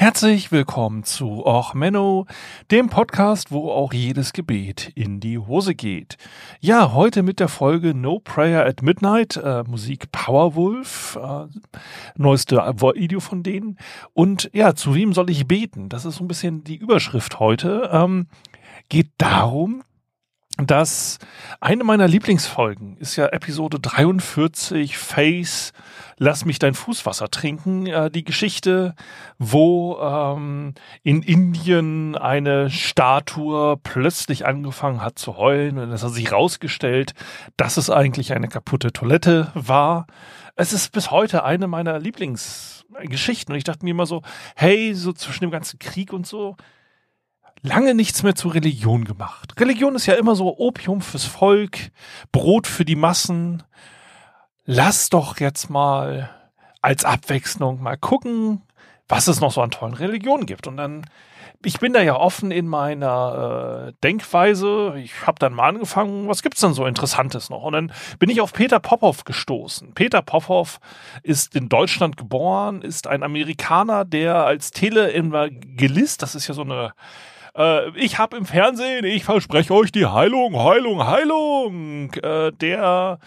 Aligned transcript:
Herzlich 0.00 0.52
willkommen 0.52 1.02
zu 1.02 1.44
Och 1.44 1.74
Menno, 1.74 2.26
dem 2.70 2.88
Podcast, 2.88 3.50
wo 3.50 3.72
auch 3.72 3.92
jedes 3.92 4.32
Gebet 4.32 4.92
in 4.94 5.18
die 5.18 5.38
Hose 5.38 5.74
geht. 5.74 6.18
Ja, 6.60 6.92
heute 6.92 7.24
mit 7.24 7.40
der 7.40 7.48
Folge 7.48 7.94
No 7.94 8.20
Prayer 8.20 8.64
at 8.64 8.80
Midnight, 8.80 9.38
äh, 9.38 9.64
Musik 9.66 10.12
Powerwolf, 10.12 11.18
äh, 11.20 11.46
neueste 12.14 12.58
Video 12.58 13.18
von 13.18 13.42
denen. 13.42 13.76
Und 14.14 14.48
ja, 14.52 14.76
zu 14.76 14.94
wem 14.94 15.12
soll 15.12 15.30
ich 15.30 15.48
beten? 15.48 15.88
Das 15.88 16.04
ist 16.04 16.14
so 16.14 16.24
ein 16.24 16.28
bisschen 16.28 16.62
die 16.62 16.76
Überschrift 16.76 17.40
heute. 17.40 17.90
Ähm, 17.92 18.28
geht 18.88 19.10
darum, 19.18 19.82
dass 20.58 21.18
eine 21.60 21.84
meiner 21.84 22.08
Lieblingsfolgen 22.08 22.96
ist 22.98 23.16
ja 23.16 23.26
Episode 23.26 23.78
43 23.80 24.98
Face 24.98 25.72
Lass 26.18 26.44
mich 26.44 26.58
dein 26.58 26.74
Fußwasser 26.74 27.30
trinken. 27.30 27.86
Äh, 27.86 28.10
die 28.10 28.24
Geschichte, 28.24 28.94
wo 29.38 29.98
ähm, 30.00 30.74
in 31.04 31.22
Indien 31.22 32.16
eine 32.16 32.70
Statue 32.70 33.76
plötzlich 33.82 34.44
angefangen 34.44 35.00
hat 35.00 35.18
zu 35.18 35.36
heulen 35.36 35.78
und 35.78 35.92
es 35.92 36.02
hat 36.02 36.10
sich 36.10 36.32
rausgestellt, 36.32 37.14
dass 37.56 37.76
es 37.76 37.88
eigentlich 37.88 38.32
eine 38.32 38.48
kaputte 38.48 38.92
Toilette 38.92 39.52
war. 39.54 40.06
Es 40.56 40.72
ist 40.72 40.90
bis 40.90 41.12
heute 41.12 41.44
eine 41.44 41.68
meiner 41.68 42.00
Lieblingsgeschichten 42.00 43.52
und 43.52 43.58
ich 43.58 43.64
dachte 43.64 43.84
mir 43.84 43.92
immer 43.92 44.06
so, 44.06 44.22
hey, 44.56 44.94
so 44.94 45.12
zwischen 45.12 45.44
dem 45.44 45.52
ganzen 45.52 45.78
Krieg 45.78 46.12
und 46.12 46.26
so, 46.26 46.56
lange 47.62 47.94
nichts 47.94 48.22
mehr 48.22 48.34
zu 48.34 48.48
Religion 48.48 49.04
gemacht. 49.04 49.54
Religion 49.58 49.94
ist 49.94 50.06
ja 50.06 50.14
immer 50.14 50.34
so 50.34 50.58
Opium 50.58 51.00
fürs 51.00 51.24
Volk, 51.24 51.90
Brot 52.32 52.66
für 52.66 52.84
die 52.84 52.96
Massen. 52.96 53.62
Lass 54.64 55.08
doch 55.08 55.38
jetzt 55.40 55.70
mal 55.70 56.30
als 56.82 57.04
Abwechslung 57.04 57.82
mal 57.82 57.96
gucken, 57.96 58.62
was 59.08 59.28
es 59.28 59.40
noch 59.40 59.52
so 59.52 59.62
an 59.62 59.70
tollen 59.70 59.94
Religionen 59.94 60.46
gibt. 60.46 60.66
Und 60.66 60.76
dann, 60.76 61.06
ich 61.64 61.80
bin 61.80 61.92
da 61.92 62.02
ja 62.02 62.14
offen 62.14 62.50
in 62.50 62.68
meiner 62.68 63.88
äh, 63.88 63.92
Denkweise. 64.04 64.94
Ich 64.98 65.26
habe 65.26 65.38
dann 65.38 65.54
mal 65.54 65.68
angefangen, 65.68 66.28
was 66.28 66.42
gibt's 66.42 66.60
denn 66.60 66.74
so 66.74 66.86
Interessantes 66.86 67.50
noch? 67.50 67.64
Und 67.64 67.72
dann 67.72 67.92
bin 68.18 68.30
ich 68.30 68.40
auf 68.40 68.52
Peter 68.52 68.78
Popov 68.78 69.24
gestoßen. 69.24 69.94
Peter 69.94 70.22
Popov 70.22 70.78
ist 71.22 71.56
in 71.56 71.68
Deutschland 71.68 72.16
geboren, 72.16 72.82
ist 72.82 73.06
ein 73.06 73.22
Amerikaner, 73.22 74.04
der 74.04 74.44
als 74.44 74.70
Teleevangelist, 74.70 76.22
das 76.22 76.34
ist 76.34 76.46
ja 76.46 76.54
so 76.54 76.62
eine 76.62 76.92
äh, 77.56 77.90
ich 77.98 78.18
habe 78.18 78.36
im 78.36 78.46
Fernsehen, 78.46 79.04
ich 79.04 79.24
verspreche 79.24 79.74
euch 79.74 79.92
die 79.92 80.06
Heilung, 80.06 80.58
Heilung, 80.62 81.06
Heilung. 81.06 82.12
Äh, 82.14 82.52
der 82.52 83.18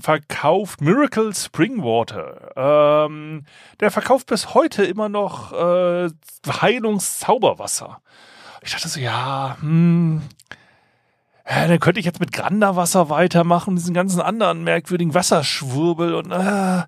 verkauft 0.00 0.80
Miracle 0.80 1.34
Springwater. 1.34 2.52
Ähm, 2.56 3.44
der 3.80 3.90
verkauft 3.90 4.26
bis 4.26 4.54
heute 4.54 4.84
immer 4.84 5.08
noch 5.08 5.52
äh, 5.52 6.10
Heilungszauberwasser. 6.46 8.00
Ich 8.62 8.72
dachte 8.72 8.88
so, 8.88 9.00
ja, 9.00 9.56
hm, 9.60 10.22
ja, 11.48 11.68
dann 11.68 11.80
könnte 11.80 12.00
ich 12.00 12.06
jetzt 12.06 12.20
mit 12.20 12.32
Granderwasser 12.32 13.10
weitermachen, 13.10 13.76
diesen 13.76 13.94
ganzen 13.94 14.20
anderen 14.20 14.64
merkwürdigen 14.64 15.14
Wasserschwurbel 15.14 16.14
und 16.14 16.32
äh, 16.32 16.82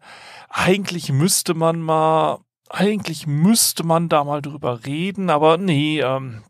eigentlich 0.48 1.12
müsste 1.12 1.52
man 1.54 1.80
mal, 1.80 2.38
eigentlich 2.70 3.26
müsste 3.26 3.84
man 3.84 4.08
da 4.08 4.24
mal 4.24 4.40
drüber 4.40 4.86
reden, 4.86 5.28
aber 5.28 5.58
nee, 5.58 6.00
ähm, 6.00 6.42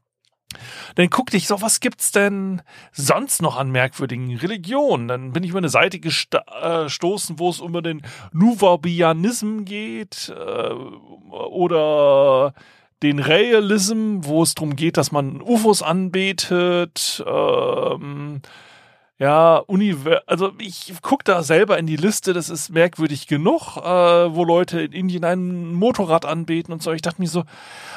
dann 0.94 1.10
guckte 1.10 1.36
ich 1.36 1.46
so, 1.46 1.60
was 1.60 1.80
gibt's 1.80 2.12
denn 2.12 2.62
sonst 2.92 3.42
noch 3.42 3.56
an 3.56 3.70
merkwürdigen 3.70 4.36
Religionen? 4.36 5.08
Dann 5.08 5.32
bin 5.32 5.42
ich 5.42 5.50
über 5.50 5.58
eine 5.58 5.68
Seite 5.68 5.98
gestoßen, 6.00 7.36
äh, 7.36 7.38
wo 7.38 7.50
es 7.50 7.60
um 7.60 7.72
den 7.82 8.02
Nuwabianism 8.32 9.64
geht 9.64 10.32
äh, 10.36 10.72
oder 11.30 12.54
den 13.02 13.18
Realism, 13.18 14.18
wo 14.22 14.42
es 14.42 14.54
darum 14.54 14.76
geht, 14.76 14.96
dass 14.96 15.12
man 15.12 15.42
UFOs 15.42 15.82
anbetet. 15.82 17.22
Ähm, 17.26 18.40
ja, 19.18 19.56
Univer 19.56 20.22
also 20.26 20.52
ich 20.58 20.92
gucke 21.00 21.24
da 21.24 21.42
selber 21.42 21.78
in 21.78 21.86
die 21.86 21.96
Liste, 21.96 22.34
das 22.34 22.50
ist 22.50 22.68
merkwürdig 22.68 23.26
genug, 23.26 23.78
äh, 23.78 23.80
wo 23.82 24.44
Leute 24.44 24.82
in 24.82 24.92
Indien 24.92 25.24
ein 25.24 25.72
Motorrad 25.72 26.26
anbeten 26.26 26.72
und 26.72 26.82
so. 26.82 26.92
Ich 26.92 27.00
dachte 27.00 27.22
mir 27.22 27.28
so, 27.28 27.44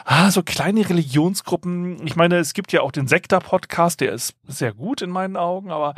ah, 0.05 0.31
so 0.31 0.43
kleine 0.43 0.87
Religionsgruppen. 0.89 2.05
Ich 2.07 2.15
meine, 2.15 2.37
es 2.37 2.53
gibt 2.53 2.71
ja 2.71 2.81
auch 2.81 2.93
den 2.93 3.07
Sektor-Podcast, 3.07 3.99
der 3.99 4.13
ist 4.13 4.35
sehr 4.47 4.73
gut 4.73 5.01
in 5.01 5.09
meinen 5.09 5.35
Augen, 5.35 5.71
aber 5.71 5.95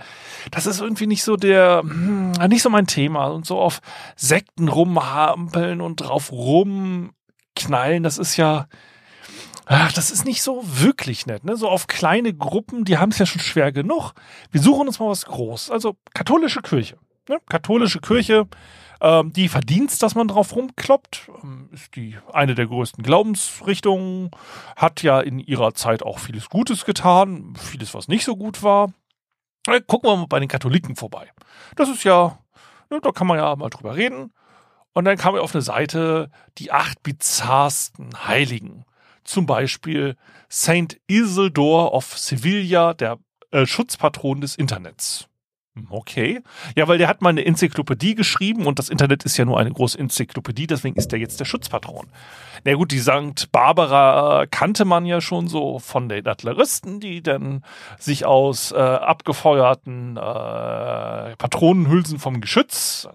das 0.50 0.66
ist 0.66 0.82
irgendwie 0.82 1.08
nicht 1.08 1.24
so 1.24 1.36
der, 1.36 1.82
hm, 1.84 2.32
nicht 2.50 2.64
so 2.64 2.72
mein 2.72 2.88
Thema. 2.88 3.28
Und 3.28 3.46
so 3.46 3.60
auf 3.60 3.82
Sekten 4.16 4.70
rumhampeln 4.70 5.82
und 5.82 5.98
drauf 5.98 6.32
rumknallen, 6.32 8.02
das 8.02 8.18
ist 8.18 8.38
ja, 8.38 8.66
Ach, 9.74 9.94
das 9.94 10.12
ist 10.12 10.26
nicht 10.26 10.42
so 10.44 10.62
wirklich 10.66 11.28
nett, 11.28 11.46
ne? 11.46 11.56
So 11.56 11.70
auf 11.70 11.88
kleine 11.88 12.34
Gruppen, 12.34 12.84
die 12.84 12.98
haben 12.98 13.12
es 13.12 13.20
ja 13.20 13.26
schon 13.26 13.40
schwer 13.40 13.72
genug. 13.72 14.12
Wir 14.52 14.60
suchen 14.60 14.86
uns 14.86 15.00
mal 15.00 15.08
was 15.08 15.24
groß. 15.24 15.72
Also 15.72 15.96
katholische 16.14 16.62
Kirche. 16.62 16.98
Ne? 17.30 17.38
Katholische 17.48 18.02
Kirche, 18.02 18.50
ähm, 19.00 19.32
die 19.32 19.48
verdient, 19.48 20.04
dass 20.04 20.14
man 20.14 20.28
drauf 20.28 20.54
rumkloppt. 20.54 21.32
Ähm, 21.42 21.70
ist 21.72 21.96
die 21.96 22.18
eine 22.34 22.54
der 22.54 22.68
größten 22.68 23.02
Glaubensrichtungen, 23.02 24.32
hat 24.76 25.04
ja 25.04 25.22
in 25.22 25.40
ihrer 25.40 25.74
Zeit 25.74 26.04
auch 26.04 26.20
vieles 26.20 26.50
Gutes 26.50 26.84
getan, 26.84 27.54
vieles, 27.58 27.94
was 27.94 28.10
nicht 28.10 28.26
so 28.26 28.36
gut 28.36 28.64
war. 28.64 28.92
Äh, 29.68 29.80
gucken 29.80 30.10
wir 30.10 30.18
mal 30.18 30.28
bei 30.28 30.42
den 30.42 30.50
Katholiken 30.50 30.98
vorbei. 30.98 31.30
Das 31.78 31.88
ist 31.88 32.04
ja, 32.04 32.38
ne, 32.90 33.00
da 33.02 33.14
kann 33.14 33.26
man 33.26 33.38
ja 33.38 33.56
mal 33.56 33.70
drüber 33.70 33.96
reden. 33.96 34.34
Und 34.92 35.06
dann 35.06 35.16
kam 35.16 35.34
ich 35.36 35.40
auf 35.40 35.56
eine 35.56 35.62
Seite, 35.62 36.30
die 36.58 36.74
acht 36.74 37.02
bizarrsten 37.04 38.28
Heiligen 38.28 38.84
zum 39.24 39.46
Beispiel 39.46 40.16
Saint 40.50 41.00
Isidore 41.08 41.92
of 41.92 42.18
Sevilla, 42.18 42.94
der 42.94 43.18
äh, 43.52 43.66
Schutzpatron 43.66 44.42
des 44.42 44.56
Internets. 44.56 45.28
Hm, 45.76 45.88
okay. 45.90 46.42
Ja, 46.76 46.88
weil 46.88 46.98
der 46.98 47.08
hat 47.08 47.22
mal 47.22 47.30
eine 47.30 47.46
Enzyklopädie 47.46 48.16
geschrieben 48.16 48.66
und 48.66 48.78
das 48.78 48.90
Internet 48.90 49.24
ist 49.24 49.38
ja 49.38 49.46
nur 49.46 49.58
eine 49.58 49.72
große 49.72 49.98
Enzyklopädie, 49.98 50.68
deswegen 50.68 50.98
ist 50.98 51.12
der 51.14 51.20
jetzt 51.20 51.40
der 51.40 51.46
Schutzpatron. 51.46 52.08
Na 52.66 52.74
gut, 52.74 52.92
die 52.92 53.00
Sankt 53.00 53.52
Barbara 53.52 54.46
kannte 54.48 54.84
man 54.84 55.06
ja 55.06 55.22
schon 55.22 55.48
so 55.48 55.80
von 55.80 56.10
den 56.10 56.28
Adleristen, 56.28 57.00
die 57.00 57.24
dann 57.24 57.64
sich 57.98 58.26
aus 58.26 58.74
äh, 58.74 58.76
abgefeuerten 58.76 60.18
äh, 60.18 61.36
Patronenhülsen 61.38 62.20
vom 62.20 62.42
Geschütz 62.42 63.08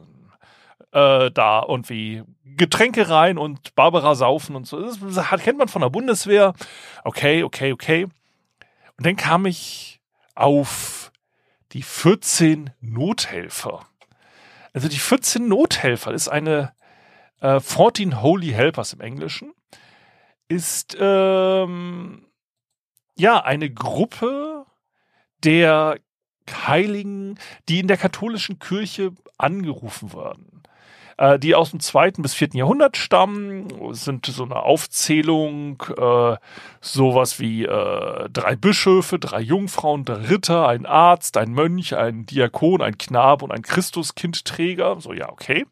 äh, 0.96 1.30
da 1.30 1.62
irgendwie 1.68 2.24
Getränke 2.42 3.10
rein 3.10 3.36
und 3.36 3.74
Barbara 3.74 4.14
saufen 4.14 4.56
und 4.56 4.66
so. 4.66 4.80
Das 4.80 5.42
kennt 5.42 5.58
man 5.58 5.68
von 5.68 5.82
der 5.82 5.90
Bundeswehr. 5.90 6.54
Okay, 7.04 7.42
okay, 7.42 7.72
okay. 7.72 8.04
Und 8.96 9.04
dann 9.04 9.16
kam 9.16 9.44
ich 9.44 10.00
auf 10.34 11.12
die 11.72 11.82
14 11.82 12.70
Nothelfer. 12.80 13.84
Also 14.72 14.88
die 14.88 14.98
14 14.98 15.46
Nothelfer 15.46 16.12
ist 16.14 16.28
eine 16.28 16.72
äh, 17.42 17.60
14 17.60 18.22
Holy 18.22 18.52
Helpers 18.52 18.94
im 18.94 19.02
Englischen. 19.02 19.52
Ist 20.48 20.96
ähm, 20.98 22.26
ja 23.18 23.44
eine 23.44 23.68
Gruppe 23.68 24.64
der 25.44 25.98
Heiligen, 26.66 27.38
die 27.68 27.80
in 27.80 27.88
der 27.88 27.98
katholischen 27.98 28.58
Kirche 28.58 29.12
angerufen 29.36 30.14
werden 30.14 30.56
äh, 31.19 31.38
die 31.38 31.54
aus 31.54 31.71
dem 31.71 31.81
zweiten 31.81 32.22
bis 32.22 32.34
vierten 32.34 32.56
Jahrhundert 32.56 32.96
stammen, 32.96 33.69
sind 33.94 34.26
so 34.26 34.44
eine 34.44 34.56
Aufzählung, 34.56 35.82
äh, 35.96 36.37
sowas 36.81 37.40
wie 37.40 37.64
äh, 37.64 38.29
drei 38.31 38.56
Bischöfe, 38.56 39.19
drei 39.19 39.40
Jungfrauen, 39.40 40.05
drei 40.05 40.26
Ritter, 40.26 40.69
ein 40.69 40.87
Arzt, 40.87 41.37
ein 41.37 41.52
Mönch, 41.52 41.96
ein 41.96 42.26
Diakon, 42.26 42.82
ein 42.82 42.99
Knabe 42.99 43.44
und 43.44 43.52
ein 43.52 43.62
Christuskindträger. 43.62 45.00
So, 45.00 45.12
ja, 45.12 45.31
okay. 45.31 45.67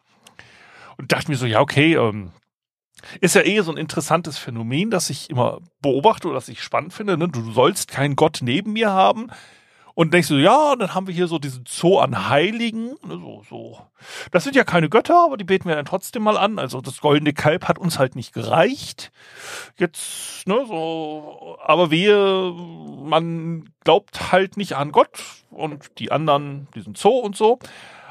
Und 0.96 1.12
dachte 1.12 1.30
mir 1.30 1.36
so, 1.36 1.46
ja, 1.46 1.60
okay, 1.60 1.94
ähm, 1.94 2.32
ist 3.20 3.34
ja 3.34 3.42
eh 3.42 3.60
so 3.60 3.72
ein 3.72 3.76
interessantes 3.76 4.38
Phänomen, 4.38 4.90
das 4.90 5.10
ich 5.10 5.28
immer 5.28 5.60
beobachte 5.82 6.28
oder 6.28 6.36
das 6.36 6.48
ich 6.48 6.62
spannend 6.62 6.94
finde. 6.94 7.18
Ne? 7.18 7.28
Du 7.28 7.52
sollst 7.52 7.90
keinen 7.90 8.16
Gott 8.16 8.38
neben 8.42 8.72
mir 8.72 8.92
haben. 8.92 9.30
Und 9.94 10.12
denkst 10.12 10.28
du, 10.28 10.34
ja, 10.34 10.72
und 10.72 10.80
dann 10.80 10.94
haben 10.94 11.06
wir 11.06 11.14
hier 11.14 11.28
so 11.28 11.38
diesen 11.38 11.64
Zoo 11.68 11.98
an 11.98 12.28
Heiligen. 12.28 12.96
Ne, 13.06 13.18
so, 13.20 13.44
so. 13.48 13.78
Das 14.32 14.42
sind 14.42 14.56
ja 14.56 14.64
keine 14.64 14.88
Götter, 14.88 15.24
aber 15.24 15.36
die 15.36 15.44
beten 15.44 15.68
wir 15.68 15.76
dann 15.76 15.84
trotzdem 15.84 16.24
mal 16.24 16.36
an. 16.36 16.58
Also 16.58 16.80
das 16.80 17.00
goldene 17.00 17.32
Kalb 17.32 17.68
hat 17.68 17.78
uns 17.78 17.98
halt 17.98 18.16
nicht 18.16 18.32
gereicht. 18.32 19.12
Jetzt, 19.78 20.48
ne, 20.48 20.64
so, 20.66 21.58
aber 21.62 21.92
wir, 21.92 22.52
man 23.04 23.70
glaubt 23.84 24.32
halt 24.32 24.56
nicht 24.56 24.74
an 24.74 24.90
Gott 24.90 25.22
und 25.50 25.98
die 25.98 26.10
anderen, 26.10 26.66
diesen 26.74 26.96
Zoo 26.96 27.18
und 27.18 27.36
so. 27.36 27.60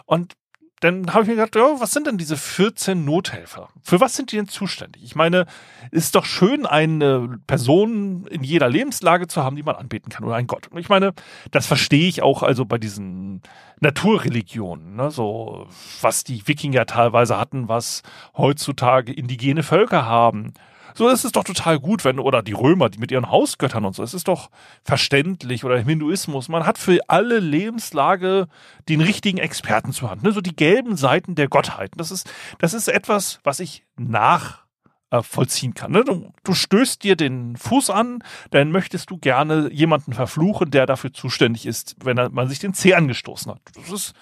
Und 0.06 0.36
dann 0.84 1.14
habe 1.14 1.24
ich 1.24 1.30
mir 1.30 1.36
gedacht, 1.36 1.56
ja, 1.56 1.80
was 1.80 1.92
sind 1.92 2.08
denn 2.08 2.18
diese 2.18 2.36
14 2.36 3.06
Nothelfer? 3.06 3.70
Für 3.82 4.02
was 4.02 4.16
sind 4.16 4.32
die 4.32 4.36
denn 4.36 4.48
zuständig? 4.48 5.04
Ich 5.04 5.16
meine, 5.16 5.46
ist 5.92 6.16
doch 6.16 6.26
schön, 6.26 6.66
eine 6.66 7.40
Person 7.48 8.28
in 8.28 8.44
jeder 8.44 8.70
Lebenslage 8.70 9.28
zu 9.28 9.44
haben, 9.44 9.56
die 9.56 9.64
man 9.64 9.76
anbeten 9.76 10.12
kann 10.12 10.26
oder 10.26 10.36
ein 10.36 10.48
Gott. 10.48 10.70
Ich 10.76 10.90
meine, 10.90 11.14
das 11.52 11.68
verstehe 11.68 12.08
ich 12.08 12.22
auch 12.22 12.44
also 12.44 12.66
bei 12.66 12.78
diesen 12.78 13.42
Naturreligionen, 13.80 14.96
ne? 14.96 15.10
so 15.10 15.68
was 16.02 16.24
die 16.24 16.48
Wikinger 16.48 16.86
teilweise 16.86 17.38
hatten, 17.38 17.70
was 17.70 18.04
heutzutage 18.38 19.14
indigene 19.14 19.64
Völker 19.64 20.06
haben 20.06 20.54
so 20.96 21.08
ist 21.10 21.24
es 21.24 21.32
doch 21.32 21.44
total 21.44 21.80
gut, 21.80 22.06
wenn, 22.06 22.20
oder 22.20 22.42
die 22.42 22.54
Römer, 22.54 22.90
die 22.90 23.00
mit 23.00 23.12
ihren 23.12 23.30
Hausgöttern 23.30 23.86
und 23.86 23.96
so, 23.96 24.04
es 24.04 24.14
ist 24.14 24.28
doch 24.28 24.50
verständlich 24.84 25.64
oder 25.64 25.78
Hinduismus, 25.80 26.50
man 26.50 26.66
hat 26.66 26.78
für 26.78 27.00
alle 27.08 27.40
Lebenslage 27.40 28.48
den 28.90 29.02
richtigen 29.02 29.38
Experten 29.38 29.92
zur 29.92 30.10
Hand, 30.10 30.24
ne? 30.24 30.32
so 30.32 30.42
die 30.42 30.56
gelben 30.56 30.96
Seiten 30.98 31.36
der 31.36 31.48
Gottheiten. 31.48 31.98
Das 31.98 32.12
ist, 32.12 32.30
das 32.60 32.74
ist 32.74 32.88
etwas, 32.88 33.40
was 33.44 33.60
ich 33.60 33.84
nach 33.96 34.63
vollziehen 35.22 35.74
kann. 35.74 35.92
Ne? 35.92 36.04
Du, 36.04 36.34
du 36.44 36.54
stößt 36.54 37.04
dir 37.04 37.16
den 37.16 37.56
Fuß 37.58 37.90
an, 37.90 38.24
dann 38.52 38.72
möchtest 38.72 39.12
du 39.12 39.18
gerne 39.18 39.70
jemanden 39.72 40.14
verfluchen, 40.14 40.72
der 40.72 40.86
dafür 40.86 41.14
zuständig 41.14 41.66
ist, 41.66 41.96
wenn 42.04 42.18
man 42.32 42.48
sich 42.48 42.60
den 42.60 42.74
Zeh 42.74 42.96
angestoßen 42.96 43.52
hat. 43.52 43.62
Das 43.76 43.92
ist, 43.92 44.14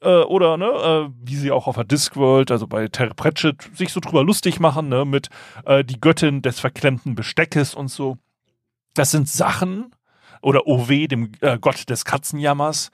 äh, 0.00 0.22
oder, 0.22 0.56
ne, 0.56 0.66
äh, 0.66 1.08
wie 1.22 1.36
sie 1.36 1.52
auch 1.52 1.66
auf 1.66 1.76
der 1.76 1.84
Discworld, 1.84 2.50
also 2.50 2.66
bei 2.66 2.88
Terry 2.88 3.14
Pratchett, 3.14 3.70
sich 3.74 3.92
so 3.92 4.00
drüber 4.00 4.24
lustig 4.24 4.58
machen, 4.58 4.88
ne, 4.88 5.04
mit 5.04 5.28
äh, 5.66 5.84
die 5.84 6.00
Göttin 6.00 6.42
des 6.42 6.58
verklemmten 6.58 7.14
Besteckes 7.14 7.74
und 7.74 7.88
so. 7.88 8.18
Das 8.94 9.10
sind 9.10 9.28
Sachen, 9.28 9.94
oder 10.44 10.66
OW, 10.66 11.08
dem 11.08 11.32
äh, 11.40 11.58
Gott 11.58 11.88
des 11.88 12.04
Katzenjammers, 12.04 12.90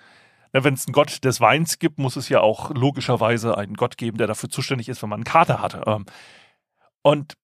wenn 0.52 0.74
es 0.74 0.86
einen 0.86 0.92
Gott 0.92 1.24
des 1.24 1.40
Weins 1.40 1.78
gibt, 1.78 1.98
muss 1.98 2.16
es 2.16 2.28
ja 2.28 2.40
auch 2.40 2.70
logischerweise 2.70 3.56
einen 3.56 3.74
Gott 3.74 3.96
geben, 3.96 4.18
der 4.18 4.26
dafür 4.26 4.48
zuständig 4.48 4.88
ist, 4.88 5.02
wenn 5.02 5.08
man 5.08 5.18
einen 5.18 5.24
Kater 5.24 5.60
hatte. 5.60 5.82
Und 7.02 7.34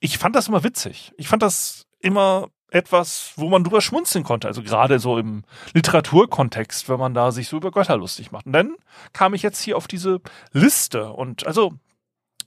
ich 0.00 0.18
fand 0.18 0.36
das 0.36 0.48
immer 0.48 0.64
witzig. 0.64 1.12
Ich 1.16 1.28
fand 1.28 1.42
das 1.42 1.86
immer 2.00 2.48
etwas, 2.70 3.32
wo 3.36 3.48
man 3.48 3.64
drüber 3.64 3.80
schmunzeln 3.80 4.24
konnte. 4.24 4.46
Also 4.46 4.62
gerade 4.62 4.98
so 4.98 5.18
im 5.18 5.44
Literaturkontext, 5.72 6.88
wenn 6.88 6.98
man 6.98 7.14
da 7.14 7.32
sich 7.32 7.48
so 7.48 7.56
über 7.56 7.70
Götter 7.70 7.96
lustig 7.96 8.30
macht. 8.30 8.46
Und 8.46 8.52
dann 8.52 8.76
kam 9.12 9.34
ich 9.34 9.42
jetzt 9.42 9.62
hier 9.62 9.76
auf 9.76 9.88
diese 9.88 10.20
Liste 10.52 11.12
und 11.12 11.46
also 11.46 11.72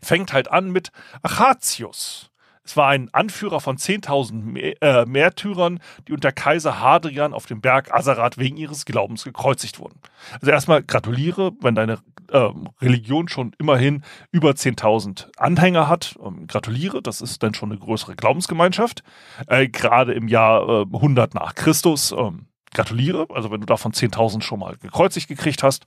fängt 0.02 0.34
halt 0.34 0.50
an 0.52 0.72
mit 0.72 0.92
Achatius. 1.24 2.31
Es 2.63 2.78
war 2.78 2.90
ein 2.90 3.10
Anführer 3.12 3.60
von 3.60 3.78
10.000 3.78 4.81
äh, 4.81 5.06
Märtyrern, 5.06 5.80
die 6.08 6.13
unter 6.13 6.31
Kaiser 6.31 6.80
Hadrian 6.80 7.34
auf 7.34 7.46
dem 7.46 7.60
Berg 7.60 7.94
Asarat 7.94 8.38
wegen 8.38 8.58
ihres 8.58 8.86
Glaubens 8.86 9.24
gekreuzigt 9.24 9.80
wurden. 9.80 10.00
Also 10.40 10.52
erstmal 10.52 10.84
gratuliere, 10.84 11.54
wenn 11.62 11.75
deine 11.75 12.00
äh, 12.31 12.50
Religion 12.81 13.28
schon 13.28 13.54
immerhin 13.58 14.04
über 14.31 14.52
10.000 14.52 15.30
Anhänger 15.38 15.88
hat. 15.88 16.16
Ähm, 16.24 16.48
gratuliere, 16.48 17.02
das 17.02 17.22
ist 17.22 17.42
dann 17.44 17.54
schon 17.54 17.72
eine 17.72 17.80
größere 17.80 18.16
Glaubensgemeinschaft. 18.16 19.04
Äh, 19.48 19.68
Gerade 19.68 20.14
im 20.14 20.28
Jahr 20.28 20.86
100 20.86 21.34
äh, 21.34 21.38
nach 21.38 21.56
Christus. 21.56 22.12
Ähm, 22.12 22.48
gratuliere, 22.74 23.28
also 23.30 23.52
wenn 23.52 23.60
du 23.60 23.66
davon 23.66 23.92
10.000 23.92 24.44
schon 24.44 24.60
mal 24.60 24.78
gekreuzigt 24.78 25.28
gekriegt 25.28 25.62
hast, 25.62 25.84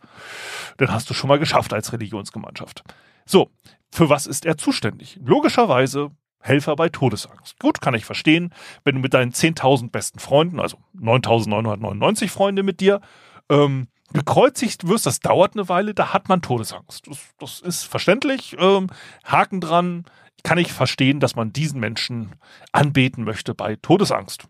dann 0.77 0.93
hast 0.93 1.09
du 1.09 1.15
schon 1.15 1.29
mal 1.29 1.39
geschafft 1.39 1.73
als 1.73 1.93
Religionsgemeinschaft. 1.93 2.85
So, 3.25 3.51
für 3.91 4.11
was 4.11 4.27
ist 4.27 4.45
er 4.45 4.59
zuständig? 4.59 5.19
Logischerweise 5.25 6.11
Helfer 6.45 6.77
bei 6.77 6.91
Todesangst. 6.91 7.59
Gut, 7.59 7.81
kann 7.81 7.95
ich 7.95 8.05
verstehen, 8.05 8.53
wenn 8.85 8.97
du 8.97 9.01
mit 9.01 9.15
deinen 9.15 9.33
10.000 9.33 9.91
besten 9.91 10.19
Freunden, 10.19 10.61
also 10.61 10.77
9.999 10.95 12.29
Freunde 12.29 12.63
mit 12.63 12.81
dir, 12.81 13.01
ähm, 13.49 13.89
gekreuzigt 14.13 14.87
wirst, 14.87 15.07
das 15.07 15.21
dauert 15.21 15.55
eine 15.55 15.71
Weile, 15.71 15.95
da 15.95 16.13
hat 16.13 16.29
man 16.29 16.43
Todesangst. 16.43 17.07
Das, 17.09 17.19
das 17.39 17.61
ist 17.61 17.85
verständlich. 17.85 18.57
Ähm, 18.59 18.89
Haken 19.25 19.63
dran. 19.63 20.05
Kann 20.43 20.59
ich 20.59 20.71
verstehen, 20.71 21.21
dass 21.21 21.35
man 21.35 21.55
diesen 21.55 21.81
Menschen 21.81 22.35
anbeten 22.73 23.25
möchte 23.25 23.55
bei 23.55 23.77
Todesangst. 23.77 24.45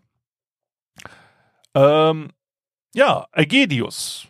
Ähm, 1.73 2.27
ja, 2.93 3.27
Aegedius, 3.31 4.27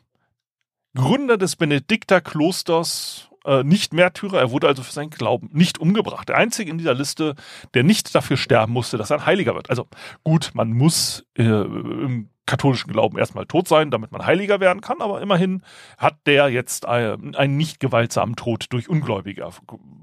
Gründer 0.93 1.37
des 1.37 1.55
Benedikterklosters 1.55 3.31
äh, 3.45 3.63
nicht 3.63 3.93
Märtyrer, 3.93 4.39
er 4.39 4.51
wurde 4.51 4.67
also 4.67 4.83
für 4.83 4.91
seinen 4.91 5.09
Glauben 5.09 5.49
nicht 5.53 5.79
umgebracht. 5.79 6.29
Der 6.29 6.37
einzige 6.37 6.71
in 6.71 6.77
dieser 6.77 6.93
Liste, 6.93 7.35
der 7.73 7.83
nicht 7.83 8.13
dafür 8.13 8.37
sterben 8.37 8.73
musste, 8.73 8.97
dass 8.97 9.11
er 9.11 9.17
ein 9.17 9.25
Heiliger 9.25 9.55
wird. 9.55 9.69
Also 9.69 9.87
gut, 10.23 10.51
man 10.53 10.71
muss 10.71 11.25
äh, 11.37 11.43
im 11.43 12.29
katholischen 12.45 12.91
Glauben 12.91 13.17
erstmal 13.17 13.45
tot 13.45 13.67
sein, 13.67 13.91
damit 13.91 14.11
man 14.11 14.25
Heiliger 14.25 14.59
werden 14.59 14.81
kann, 14.81 15.01
aber 15.01 15.21
immerhin 15.21 15.63
hat 15.97 16.15
der 16.27 16.49
jetzt 16.49 16.85
einen, 16.85 17.35
einen 17.35 17.57
nicht 17.57 17.79
gewaltsamen 17.79 18.35
Tod 18.35 18.67
durch 18.69 18.89
Ungläubige 18.89 19.49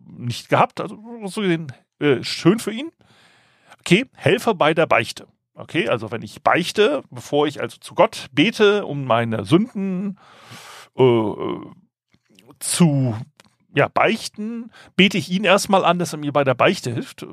nicht 0.06 0.48
gehabt. 0.48 0.80
Also 0.80 0.98
so 1.26 1.40
gesehen, 1.40 1.72
äh, 2.00 2.22
schön 2.22 2.58
für 2.58 2.72
ihn. 2.72 2.90
Okay, 3.80 4.06
Helfer 4.14 4.54
bei 4.54 4.74
der 4.74 4.86
Beichte. 4.86 5.26
Okay, 5.54 5.88
also 5.88 6.10
wenn 6.10 6.22
ich 6.22 6.42
beichte, 6.42 7.02
bevor 7.10 7.46
ich 7.46 7.60
also 7.60 7.76
zu 7.78 7.94
Gott 7.94 8.26
bete, 8.32 8.86
um 8.86 9.04
meine 9.04 9.44
Sünden 9.44 10.18
äh, 10.96 11.32
zu 12.58 13.16
ja, 13.74 13.88
beichten, 13.88 14.70
bete 14.96 15.18
ich 15.18 15.30
ihn 15.30 15.44
erstmal 15.44 15.84
an, 15.84 15.98
dass 15.98 16.12
er 16.12 16.18
mir 16.18 16.32
bei 16.32 16.44
der 16.44 16.54
Beichte 16.54 16.92
hilft. 16.92 17.26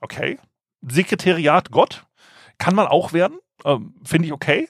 Okay. 0.00 0.38
Sekretariat 0.82 1.70
Gott 1.70 2.06
kann 2.58 2.74
man 2.74 2.86
auch 2.86 3.12
werden. 3.12 3.38
Ähm, 3.64 3.94
Finde 4.04 4.26
ich 4.26 4.32
okay. 4.32 4.68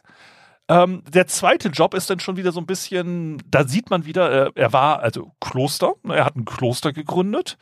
Ähm, 0.69 1.03
der 1.13 1.27
zweite 1.27 1.69
Job 1.69 1.93
ist 1.93 2.09
dann 2.09 2.21
schon 2.21 2.39
wieder 2.39 2.51
so 2.51 2.61
ein 2.61 2.67
bisschen, 2.67 3.43
da 3.51 3.69
sieht 3.69 3.91
man 3.91 4.07
wieder, 4.07 4.47
äh, 4.47 4.51
er 4.55 4.73
war 4.73 5.01
also 5.01 5.33
Kloster, 5.39 5.95
ne, 6.03 6.17
er 6.17 6.25
hat 6.25 6.37
ein 6.37 6.47
Kloster 6.47 6.93
gegründet. 6.95 7.59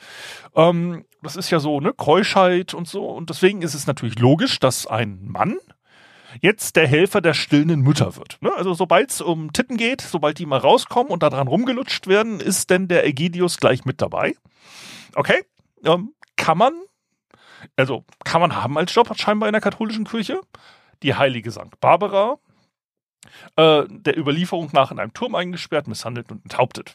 Ähm, 0.55 1.05
das 1.20 1.35
ist 1.35 1.50
ja 1.50 1.59
so, 1.59 1.81
ne, 1.81 1.93
Keuschheit 1.93 2.75
und 2.75 2.87
so. 2.87 3.06
Und 3.06 3.29
deswegen 3.29 3.62
ist 3.62 3.75
es 3.75 3.88
natürlich 3.88 4.20
logisch, 4.20 4.61
dass 4.61 4.87
ein 4.87 5.26
Mann 5.26 5.59
jetzt 6.40 6.76
der 6.76 6.87
Helfer 6.87 7.20
der 7.20 7.34
stillenden 7.34 7.81
Mütter 7.81 8.17
wird. 8.17 8.38
Ne? 8.40 8.52
Also 8.56 8.75
sobald 8.75 9.11
es 9.11 9.20
um 9.20 9.52
Titten 9.52 9.76
geht, 9.76 10.00
sobald 10.00 10.38
die 10.38 10.46
mal 10.46 10.58
rauskommen 10.58 11.12
und 11.12 11.23
da 11.23 11.31
dran 11.31 11.49
rumgelutscht 11.49 12.06
werden, 12.06 12.40
ist 12.40 12.70
denn 12.70 12.88
der 12.88 13.06
Ägidius 13.06 13.58
gleich 13.58 13.84
mit 13.84 14.00
dabei. 14.00 14.34
Okay, 15.14 15.44
ähm, 15.84 16.14
kann 16.37 16.58
man, 16.58 16.73
also 17.76 18.05
kann 18.25 18.40
man 18.40 18.56
haben 18.56 18.79
als 18.79 18.94
Job 18.94 19.12
scheinbar 19.19 19.49
in 19.49 19.52
der 19.52 19.61
katholischen 19.61 20.05
Kirche. 20.05 20.40
Die 21.02 21.14
heilige 21.14 21.50
St. 21.50 21.81
Barbara, 21.81 22.38
äh, 23.56 23.85
der 23.88 24.17
Überlieferung 24.17 24.70
nach 24.73 24.90
in 24.90 24.99
einem 24.99 25.12
Turm 25.12 25.35
eingesperrt, 25.35 25.88
misshandelt 25.88 26.31
und 26.31 26.44
enthauptet. 26.44 26.94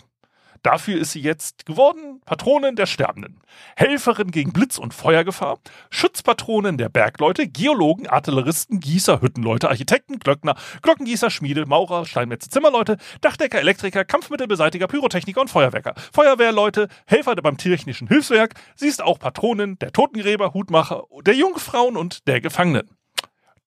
Dafür 0.64 1.00
ist 1.00 1.12
sie 1.12 1.22
jetzt 1.22 1.66
geworden 1.66 2.22
Patronin 2.26 2.76
der 2.76 2.86
Sterbenden, 2.86 3.42
Helferin 3.76 4.32
gegen 4.32 4.54
Blitz- 4.54 4.78
und 4.78 4.94
Feuergefahr, 4.94 5.60
Schutzpatronin 5.90 6.78
der 6.78 6.90
Bergleute, 6.90 7.48
Geologen, 7.48 8.08
Artilleristen, 8.08 8.80
Gießer, 8.80 9.22
Hüttenleute, 9.22 9.70
Architekten, 9.70 10.20
Glöckner, 10.20 10.56
Glockengießer, 10.82 11.30
Schmiede, 11.30 11.66
Maurer, 11.66 12.06
Steinmetze, 12.06 12.50
Zimmerleute, 12.50 12.98
Dachdecker, 13.22 13.60
Elektriker, 13.60 14.06
Kampfmittelbeseitiger, 14.06 14.88
Pyrotechniker 14.88 15.42
und 15.42 15.50
Feuerwerker, 15.50 15.94
Feuerwehrleute, 16.12 16.88
Helfer 17.06 17.36
beim 17.36 17.58
technischen 17.58 18.08
Hilfswerk. 18.08 18.56
Sie 18.76 18.88
ist 18.88 19.02
auch 19.02 19.20
Patronin 19.20 19.78
der 19.80 19.92
Totengräber, 19.92 20.54
Hutmacher, 20.54 21.04
der 21.22 21.36
Jungfrauen 21.36 21.98
und 21.98 22.28
der 22.28 22.42
Gefangenen 22.42 22.97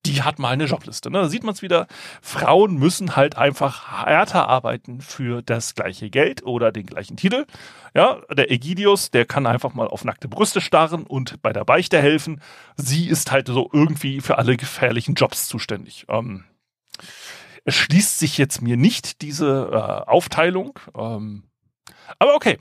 die 0.06 0.22
hat 0.22 0.38
mal 0.38 0.50
eine 0.50 0.64
Jobliste. 0.64 1.10
Ne? 1.10 1.18
Da 1.18 1.28
sieht 1.28 1.44
man 1.44 1.54
es 1.54 1.62
wieder. 1.62 1.86
Frauen 2.22 2.76
müssen 2.76 3.16
halt 3.16 3.36
einfach 3.36 4.04
härter 4.06 4.48
arbeiten 4.48 5.00
für 5.00 5.42
das 5.42 5.74
gleiche 5.74 6.10
Geld 6.10 6.44
oder 6.44 6.72
den 6.72 6.86
gleichen 6.86 7.16
Titel. 7.16 7.46
Ja, 7.94 8.20
der 8.30 8.50
Egidius, 8.50 9.10
der 9.10 9.26
kann 9.26 9.46
einfach 9.46 9.74
mal 9.74 9.88
auf 9.88 10.04
nackte 10.04 10.28
Brüste 10.28 10.60
starren 10.60 11.04
und 11.04 11.42
bei 11.42 11.52
der 11.52 11.64
Beichte 11.64 12.00
helfen. 12.00 12.40
Sie 12.76 13.08
ist 13.08 13.30
halt 13.30 13.48
so 13.48 13.68
irgendwie 13.72 14.20
für 14.20 14.38
alle 14.38 14.56
gefährlichen 14.56 15.14
Jobs 15.14 15.48
zuständig. 15.48 16.06
Ähm, 16.08 16.44
es 17.64 17.74
schließt 17.74 18.18
sich 18.18 18.38
jetzt 18.38 18.62
mir 18.62 18.76
nicht 18.76 19.20
diese 19.20 19.70
äh, 19.72 20.10
Aufteilung. 20.10 20.78
Ähm, 20.96 21.44
aber 22.18 22.34
okay. 22.34 22.58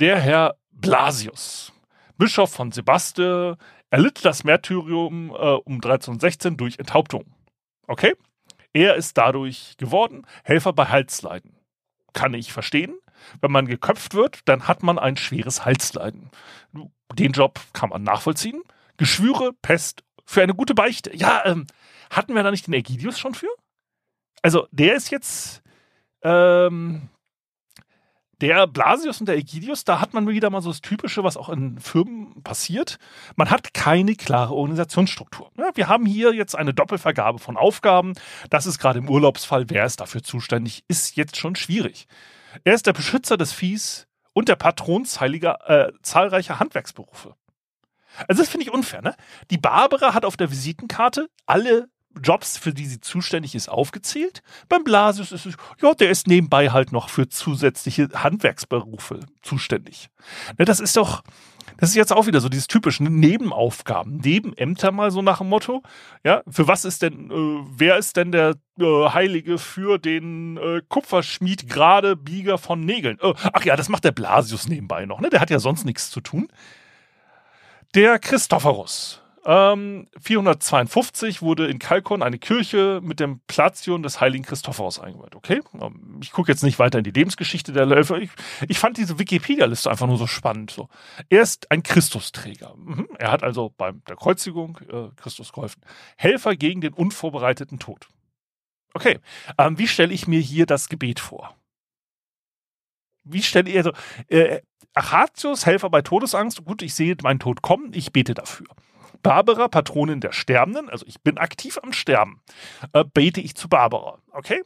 Der 0.00 0.18
Herr 0.18 0.56
Blasius, 0.70 1.72
Bischof 2.18 2.52
von 2.52 2.72
Sebaste, 2.72 3.58
erlitt 3.90 4.24
das 4.24 4.44
Märtyrium 4.44 5.30
äh, 5.30 5.34
um 5.34 5.76
1316 5.76 6.56
durch 6.56 6.78
Enthauptung. 6.78 7.24
Okay? 7.86 8.14
Er 8.72 8.96
ist 8.96 9.16
dadurch 9.16 9.76
geworden 9.78 10.26
Helfer 10.44 10.72
bei 10.72 10.86
Halsleiden. 10.86 11.56
Kann 12.12 12.34
ich 12.34 12.52
verstehen. 12.52 12.98
Wenn 13.40 13.50
man 13.50 13.66
geköpft 13.66 14.14
wird, 14.14 14.40
dann 14.44 14.68
hat 14.68 14.82
man 14.82 14.98
ein 14.98 15.16
schweres 15.16 15.64
Halsleiden. 15.64 16.30
Den 17.14 17.32
Job 17.32 17.60
kann 17.72 17.90
man 17.90 18.02
nachvollziehen. 18.02 18.62
Geschwüre, 18.96 19.52
Pest, 19.62 20.04
für 20.24 20.42
eine 20.42 20.54
gute 20.54 20.74
Beichte. 20.74 21.16
Ja, 21.16 21.42
ähm, 21.46 21.66
hatten 22.10 22.34
wir 22.34 22.42
da 22.42 22.50
nicht 22.50 22.66
den 22.66 22.74
Ägidius 22.74 23.18
schon 23.18 23.34
für? 23.34 23.48
Also, 24.42 24.68
der 24.70 24.94
ist 24.94 25.10
jetzt, 25.10 25.62
ähm, 26.22 27.08
der 28.40 28.66
Blasius 28.66 29.20
und 29.20 29.26
der 29.26 29.36
Egidius, 29.36 29.84
da 29.84 30.00
hat 30.00 30.14
man 30.14 30.28
wieder 30.28 30.50
mal 30.50 30.62
so 30.62 30.70
das 30.70 30.80
Typische, 30.80 31.24
was 31.24 31.36
auch 31.36 31.48
in 31.48 31.78
Firmen 31.78 32.42
passiert. 32.42 32.98
Man 33.36 33.50
hat 33.50 33.74
keine 33.74 34.14
klare 34.14 34.54
Organisationsstruktur. 34.54 35.50
Wir 35.74 35.88
haben 35.88 36.06
hier 36.06 36.32
jetzt 36.34 36.54
eine 36.54 36.72
Doppelvergabe 36.72 37.38
von 37.38 37.56
Aufgaben. 37.56 38.14
Das 38.50 38.66
ist 38.66 38.78
gerade 38.78 39.00
im 39.00 39.08
Urlaubsfall, 39.08 39.68
wer 39.68 39.84
ist 39.84 40.00
dafür 40.00 40.22
zuständig, 40.22 40.84
ist 40.88 41.16
jetzt 41.16 41.36
schon 41.36 41.56
schwierig. 41.56 42.06
Er 42.64 42.74
ist 42.74 42.86
der 42.86 42.92
Beschützer 42.92 43.36
des 43.36 43.52
Viehs 43.52 44.06
und 44.32 44.48
der 44.48 44.56
Patronsheiliger 44.56 45.68
äh, 45.68 45.92
zahlreicher 46.02 46.60
Handwerksberufe. 46.60 47.34
Also 48.26 48.42
das 48.42 48.48
finde 48.48 48.66
ich 48.66 48.72
unfair, 48.72 49.02
ne? 49.02 49.14
Die 49.50 49.58
Barbara 49.58 50.14
hat 50.14 50.24
auf 50.24 50.36
der 50.36 50.50
Visitenkarte 50.50 51.28
alle 51.46 51.88
Jobs, 52.22 52.58
für 52.58 52.72
die 52.72 52.86
sie 52.86 53.00
zuständig 53.00 53.54
ist, 53.54 53.68
aufgezählt. 53.68 54.42
Beim 54.68 54.84
Blasius 54.84 55.32
ist 55.32 55.46
es, 55.46 55.54
ja, 55.82 55.94
der 55.94 56.10
ist 56.10 56.26
nebenbei 56.26 56.70
halt 56.70 56.92
noch 56.92 57.08
für 57.08 57.28
zusätzliche 57.28 58.08
Handwerksberufe 58.14 59.20
zuständig. 59.42 60.10
Ne, 60.58 60.64
das 60.64 60.80
ist 60.80 60.96
doch, 60.96 61.22
das 61.78 61.90
ist 61.90 61.96
jetzt 61.96 62.12
auch 62.12 62.26
wieder 62.26 62.40
so 62.40 62.48
dieses 62.48 62.66
typische 62.66 63.04
ne, 63.04 63.10
Nebenaufgaben, 63.10 64.16
Nebenämter 64.16 64.92
mal 64.92 65.10
so 65.10 65.22
nach 65.22 65.38
dem 65.38 65.48
Motto. 65.48 65.82
Ja, 66.24 66.42
für 66.48 66.66
was 66.66 66.84
ist 66.84 67.02
denn, 67.02 67.30
äh, 67.30 67.66
wer 67.76 67.96
ist 67.98 68.16
denn 68.16 68.32
der 68.32 68.56
äh, 68.78 69.08
Heilige 69.08 69.58
für 69.58 69.98
den 69.98 70.56
äh, 70.56 70.82
Kupferschmied 70.88 71.68
gerade 71.68 72.16
Bieger 72.16 72.58
von 72.58 72.80
Nägeln? 72.80 73.18
Oh, 73.22 73.34
ach 73.52 73.64
ja, 73.64 73.76
das 73.76 73.88
macht 73.88 74.04
der 74.04 74.12
Blasius 74.12 74.68
nebenbei 74.68 75.06
noch, 75.06 75.20
ne? 75.20 75.30
Der 75.30 75.40
hat 75.40 75.50
ja 75.50 75.58
sonst 75.58 75.84
nichts 75.84 76.10
zu 76.10 76.20
tun. 76.20 76.48
Der 77.94 78.18
Christophorus. 78.18 79.22
Ähm, 79.48 80.08
452 80.20 81.40
wurde 81.40 81.68
in 81.68 81.78
Kalkon 81.78 82.22
eine 82.22 82.38
Kirche 82.38 83.00
mit 83.02 83.18
dem 83.18 83.40
Plation 83.46 84.02
des 84.02 84.20
heiligen 84.20 84.44
Christophorus 84.44 85.00
eingeweiht. 85.00 85.34
Okay, 85.34 85.62
ähm, 85.80 86.20
ich 86.22 86.32
gucke 86.32 86.52
jetzt 86.52 86.62
nicht 86.62 86.78
weiter 86.78 86.98
in 86.98 87.04
die 87.04 87.12
Lebensgeschichte 87.12 87.72
der 87.72 87.86
Läufer. 87.86 88.18
Ich, 88.18 88.28
ich 88.68 88.78
fand 88.78 88.98
diese 88.98 89.18
Wikipedia-Liste 89.18 89.90
einfach 89.90 90.06
nur 90.06 90.18
so 90.18 90.26
spannend. 90.26 90.70
So. 90.70 90.90
Er 91.30 91.40
ist 91.40 91.70
ein 91.70 91.82
Christusträger. 91.82 92.74
Mhm. 92.76 93.08
Er 93.18 93.32
hat 93.32 93.42
also 93.42 93.72
bei 93.74 93.92
der 93.92 94.16
Kreuzigung 94.16 94.80
äh, 94.86 95.08
Christus 95.16 95.50
geholfen. 95.50 95.80
Helfer 96.18 96.54
gegen 96.54 96.82
den 96.82 96.92
unvorbereiteten 96.92 97.78
Tod. 97.78 98.06
Okay, 98.92 99.18
ähm, 99.56 99.78
wie 99.78 99.88
stelle 99.88 100.12
ich 100.12 100.28
mir 100.28 100.40
hier 100.40 100.66
das 100.66 100.90
Gebet 100.90 101.20
vor? 101.20 101.56
Wie 103.24 103.42
stelle 103.42 103.70
ich, 103.70 103.78
also, 103.78 103.92
äh, 104.28 104.60
Achatius, 104.92 105.64
Helfer 105.64 105.88
bei 105.88 106.02
Todesangst, 106.02 106.62
gut, 106.66 106.82
ich 106.82 106.94
sehe 106.94 107.16
meinen 107.22 107.38
Tod 107.38 107.62
kommen, 107.62 107.92
ich 107.94 108.12
bete 108.12 108.34
dafür. 108.34 108.66
Barbara, 109.22 109.68
Patronin 109.68 110.20
der 110.20 110.32
Sterbenden, 110.32 110.88
also 110.88 111.04
ich 111.06 111.20
bin 111.20 111.38
aktiv 111.38 111.78
am 111.82 111.92
Sterben, 111.92 112.40
äh, 112.92 113.04
bete 113.04 113.40
ich 113.40 113.54
zu 113.54 113.68
Barbara, 113.68 114.20
okay? 114.32 114.62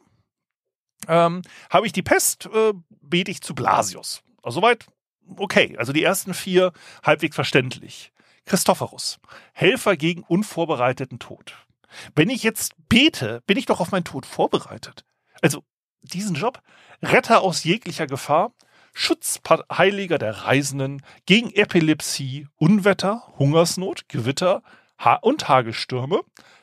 Ähm, 1.09 1.43
Habe 1.71 1.87
ich 1.87 1.93
die 1.93 2.03
Pest, 2.03 2.47
äh, 2.47 2.73
bete 3.01 3.31
ich 3.31 3.41
zu 3.41 3.55
Blasius. 3.55 4.23
Also 4.43 4.61
soweit, 4.61 4.87
okay, 5.37 5.77
also 5.79 5.93
die 5.93 6.03
ersten 6.05 6.35
vier 6.35 6.73
halbwegs 7.03 7.35
verständlich. 7.35 8.13
Christophorus, 8.45 9.21
Helfer 9.53 9.97
gegen 9.97 10.23
unvorbereiteten 10.23 11.19
Tod. 11.19 11.55
Wenn 12.15 12.31
ich 12.31 12.43
jetzt 12.43 12.75
bete, 12.89 13.43
bin 13.47 13.57
ich 13.57 13.67
doch 13.67 13.81
auf 13.81 13.93
meinen 13.93 14.05
Tod 14.05 14.27
vorbereitet. 14.27 15.05
Also 15.41 15.63
diesen 16.03 16.35
Job, 16.35 16.61
Retter 17.03 17.43
aus 17.43 17.65
jeglicher 17.65 18.07
Gefahr, 18.07 18.53
Schutzheiliger 18.93 20.19
der 20.19 20.45
Reisenden 20.45 21.03
gegen 21.27 21.51
Epilepsie, 21.51 22.47
Unwetter, 22.57 23.23
Hungersnot, 23.39 24.09
Gewitter 24.09 24.63
ha 24.99 25.15
und 25.15 25.49
Hagestürme, 25.49 26.21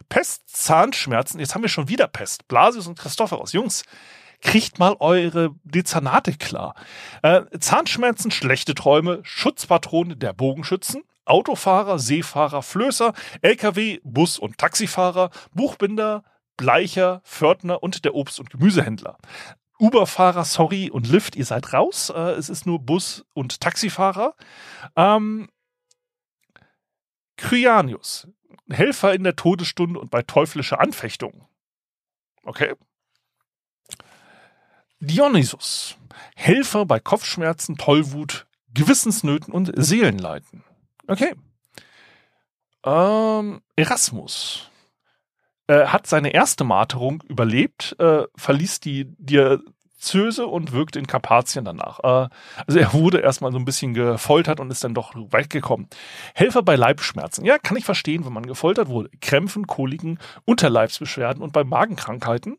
Pest, 0.09 0.43
Zahnschmerzen, 0.48 1.39
jetzt 1.39 1.53
haben 1.53 1.62
wir 1.62 1.69
schon 1.69 1.89
wieder 1.89 2.07
Pest, 2.07 2.48
Blasius 2.48 2.88
und 2.88 2.98
Christopheros. 2.98 3.53
Jungs, 3.53 3.83
kriegt 4.41 4.79
mal 4.79 4.95
eure 5.00 5.51
Dezernate 5.63 6.33
klar. 6.33 6.75
Äh, 7.21 7.41
Zahnschmerzen, 7.59 8.31
schlechte 8.31 8.74
Träume, 8.74 9.19
Schutzpatrone 9.24 10.15
der 10.15 10.33
Bogenschützen, 10.33 11.03
Autofahrer, 11.25 12.00
Seefahrer, 12.00 12.63
Flößer, 12.63 13.13
LKW, 13.41 14.00
Bus- 14.03 14.39
und 14.39 14.57
Taxifahrer, 14.57 15.29
Buchbinder, 15.53 16.24
Bleicher, 16.57 17.21
Pförtner 17.24 17.83
und 17.83 18.03
der 18.03 18.15
Obst- 18.15 18.39
und 18.39 18.50
Gemüsehändler. 18.50 19.17
Uber-Fahrer, 19.79 20.43
sorry, 20.43 20.89
und 20.89 21.07
Lyft, 21.07 21.36
ihr 21.36 21.45
seid 21.45 21.74
raus. 21.74 22.12
Äh, 22.13 22.31
es 22.31 22.50
ist 22.50 22.65
nur 22.65 22.79
Bus- 22.79 23.25
und 23.33 23.62
Taxifahrer. 23.62 24.36
Ähm, 24.95 25.50
Kryanius, 27.38 28.27
Helfer 28.69 29.13
in 29.13 29.24
der 29.24 29.36
Todesstunde 29.36 30.00
und 30.00 30.12
bei 30.12 30.21
teuflischer 30.21 30.79
Anfechtung. 30.81 31.48
Okay. 32.43 32.75
Dionysus, 35.00 35.98
Helfer 36.36 36.86
bei 36.86 37.00
Kopfschmerzen, 37.00 37.77
Tollwut, 37.77 38.48
Gewissensnöten 38.74 39.53
und 39.53 39.71
Seelenleiden. 39.75 40.63
Okay. 41.07 41.33
Ähm, 42.83 43.62
Erasmus, 43.75 44.68
äh, 45.69 45.85
hat 45.85 46.07
seine 46.07 46.33
erste 46.33 46.63
Marterung 46.63 47.23
überlebt, 47.29 47.95
äh, 47.99 48.23
verließ 48.35 48.79
die 48.79 49.05
Diözese 49.19 50.47
und 50.47 50.71
wirkte 50.71 50.97
in 50.97 51.05
Karpatien 51.05 51.63
danach. 51.63 51.99
Äh, 51.99 52.29
also 52.65 52.79
er 52.79 52.91
wurde 52.93 53.19
erstmal 53.19 53.51
so 53.51 53.59
ein 53.59 53.65
bisschen 53.65 53.93
gefoltert 53.93 54.59
und 54.59 54.71
ist 54.71 54.83
dann 54.83 54.95
doch 54.95 55.13
weit 55.15 55.51
gekommen. 55.51 55.88
Helfer 56.33 56.63
bei 56.63 56.75
Leibschmerzen. 56.75 57.45
Ja, 57.45 57.59
kann 57.59 57.77
ich 57.77 57.85
verstehen, 57.85 58.25
wenn 58.25 58.33
man 58.33 58.47
gefoltert 58.47 58.88
wurde. 58.88 59.11
Krämpfen, 59.21 59.67
Koliken, 59.67 60.17
Unterleibsbeschwerden 60.45 61.43
und 61.43 61.53
bei 61.53 61.63
Magenkrankheiten. 61.63 62.57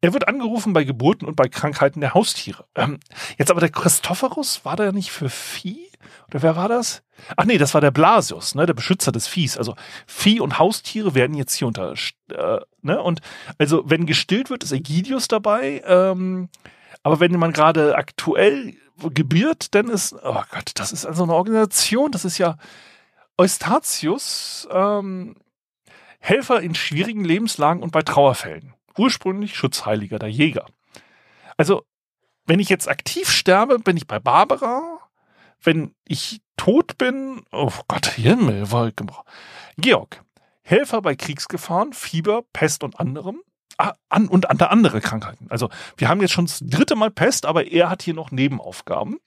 Er 0.00 0.12
wird 0.12 0.28
angerufen 0.28 0.72
bei 0.72 0.84
Geburten 0.84 1.26
und 1.26 1.36
bei 1.36 1.48
Krankheiten 1.48 2.00
der 2.00 2.14
Haustiere. 2.14 2.66
Ähm, 2.74 2.98
jetzt 3.38 3.50
aber 3.50 3.60
der 3.60 3.70
Christophorus, 3.70 4.64
war 4.64 4.76
der 4.76 4.92
nicht 4.92 5.10
für 5.10 5.28
Vieh? 5.28 5.90
Oder 6.28 6.42
wer 6.42 6.56
war 6.56 6.68
das? 6.68 7.02
Ach 7.36 7.44
nee, 7.44 7.58
das 7.58 7.74
war 7.74 7.80
der 7.80 7.90
Blasius, 7.90 8.54
ne, 8.54 8.66
der 8.66 8.74
Beschützer 8.74 9.12
des 9.12 9.26
Viehs. 9.26 9.56
Also 9.56 9.74
Vieh 10.06 10.40
und 10.40 10.58
Haustiere 10.58 11.14
werden 11.14 11.36
jetzt 11.36 11.54
hier 11.54 11.66
unter, 11.66 11.94
äh, 12.30 12.60
ne, 12.82 13.02
und 13.02 13.20
also 13.58 13.82
wenn 13.86 14.06
gestillt 14.06 14.50
wird, 14.50 14.64
ist 14.64 14.72
Ägidius 14.72 15.28
dabei. 15.28 15.82
Ähm, 15.86 16.48
aber 17.02 17.20
wenn 17.20 17.38
man 17.38 17.52
gerade 17.52 17.96
aktuell 17.96 18.74
gebiert, 18.98 19.74
dann 19.74 19.88
ist, 19.88 20.14
oh 20.14 20.42
Gott, 20.50 20.72
das 20.74 20.92
ist 20.92 21.06
also 21.06 21.22
eine 21.22 21.34
Organisation, 21.34 22.10
das 22.12 22.24
ist 22.24 22.38
ja 22.38 22.56
Eustatius, 23.36 24.66
ähm, 24.70 25.36
Helfer 26.18 26.60
in 26.60 26.74
schwierigen 26.74 27.24
Lebenslagen 27.24 27.82
und 27.82 27.92
bei 27.92 28.02
Trauerfällen. 28.02 28.75
Ursprünglich 28.96 29.56
Schutzheiliger 29.56 30.18
der 30.18 30.30
Jäger. 30.30 30.66
Also, 31.56 31.84
wenn 32.46 32.60
ich 32.60 32.68
jetzt 32.68 32.88
aktiv 32.88 33.30
sterbe, 33.30 33.78
bin 33.78 33.96
ich 33.96 34.06
bei 34.06 34.18
Barbara, 34.18 34.98
wenn 35.62 35.94
ich 36.06 36.40
tot 36.56 36.96
bin, 36.98 37.42
oh 37.52 37.72
Gott, 37.88 38.06
Himmel. 38.06 38.64
Georg, 39.78 40.22
Helfer 40.62 41.02
bei 41.02 41.14
Kriegsgefahren, 41.16 41.92
Fieber, 41.92 42.42
Pest 42.52 42.84
und 42.84 42.98
anderem. 42.98 43.40
Ah, 43.78 43.92
an, 44.08 44.26
und 44.28 44.48
an 44.48 44.58
andere 44.58 45.02
Krankheiten. 45.02 45.48
Also 45.50 45.68
wir 45.98 46.08
haben 46.08 46.22
jetzt 46.22 46.32
schon 46.32 46.46
das 46.46 46.60
dritte 46.62 46.96
Mal 46.96 47.10
Pest, 47.10 47.44
aber 47.44 47.66
er 47.66 47.90
hat 47.90 48.02
hier 48.02 48.14
noch 48.14 48.30
Nebenaufgaben. 48.30 49.18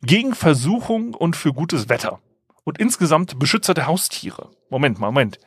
Gegen 0.00 0.34
Versuchung 0.34 1.12
und 1.14 1.36
für 1.36 1.52
gutes 1.52 1.90
Wetter. 1.90 2.20
Und 2.64 2.78
insgesamt 2.78 3.38
Beschützer 3.38 3.74
der 3.74 3.86
Haustiere. 3.86 4.50
Moment, 4.70 4.98
Moment. 4.98 5.38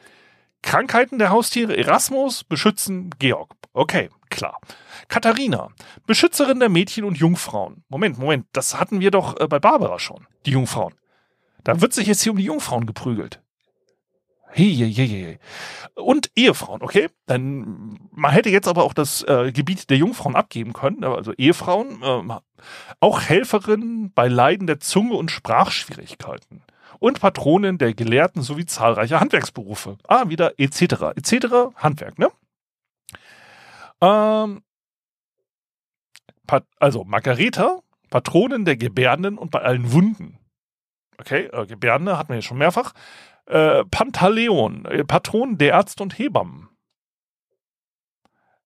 Krankheiten 0.61 1.19
der 1.19 1.29
Haustiere 1.29 1.75
Erasmus 1.75 2.43
beschützen 2.43 3.09
Georg. 3.19 3.53
Okay, 3.73 4.09
klar. 4.29 4.59
Katharina, 5.07 5.69
Beschützerin 6.05 6.59
der 6.59 6.69
Mädchen 6.69 7.03
und 7.03 7.17
Jungfrauen. 7.17 7.83
Moment, 7.89 8.17
Moment, 8.17 8.47
das 8.53 8.79
hatten 8.79 8.99
wir 8.99 9.11
doch 9.11 9.39
äh, 9.39 9.47
bei 9.47 9.59
Barbara 9.59 9.99
schon, 9.99 10.27
die 10.45 10.51
Jungfrauen. 10.51 10.93
Da 11.63 11.81
wird 11.81 11.93
sich 11.93 12.07
jetzt 12.07 12.21
hier 12.23 12.31
um 12.31 12.37
die 12.37 12.45
Jungfrauen 12.45 12.85
geprügelt. 12.85 13.41
Hey, 14.51 14.73
hey, 14.75 14.91
hey, 14.91 15.07
hey. 15.07 15.39
Und 15.93 16.31
Ehefrauen, 16.35 16.81
okay? 16.81 17.09
Dann, 17.27 17.99
man 18.11 18.31
hätte 18.31 18.49
jetzt 18.49 18.67
aber 18.67 18.83
auch 18.83 18.93
das 18.93 19.21
äh, 19.23 19.51
Gebiet 19.51 19.89
der 19.91 19.97
Jungfrauen 19.97 20.35
abgeben 20.35 20.73
können, 20.73 21.03
also 21.03 21.33
Ehefrauen, 21.33 22.01
äh, 22.01 22.39
auch 22.99 23.21
Helferinnen 23.21 24.11
bei 24.13 24.27
Leiden 24.27 24.65
der 24.65 24.79
Zunge 24.79 25.13
und 25.13 25.29
Sprachschwierigkeiten 25.29 26.63
und 26.99 27.19
Patronin 27.19 27.77
der 27.77 27.93
Gelehrten 27.93 28.41
sowie 28.41 28.65
zahlreicher 28.65 29.19
Handwerksberufe. 29.19 29.97
Ah, 30.07 30.29
wieder 30.29 30.59
etc. 30.59 31.15
etc. 31.15 31.73
Handwerk, 31.75 32.19
ne? 32.19 32.29
Ähm, 34.01 34.61
also 36.79 37.03
Margareta, 37.03 37.79
Patronin 38.09 38.65
der 38.65 38.77
Gebärden 38.77 39.37
und 39.37 39.51
bei 39.51 39.61
allen 39.61 39.91
Wunden. 39.91 40.39
Okay, 41.19 41.45
äh, 41.51 41.65
Gebärde 41.65 42.17
hatten 42.17 42.29
wir 42.29 42.37
ja 42.37 42.41
schon 42.41 42.57
mehrfach. 42.57 42.93
Äh, 43.45 43.83
Pantaleon, 43.85 44.85
äh, 44.85 45.03
Patron 45.03 45.57
der 45.57 45.73
Ärzte 45.73 46.03
und 46.03 46.17
Hebammen. 46.17 46.69